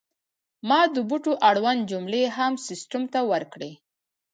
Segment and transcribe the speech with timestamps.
[0.69, 3.71] ما د بوټو اړوند جملې هم سیستم ته ورکړې.